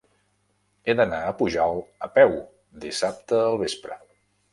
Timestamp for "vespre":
3.65-3.99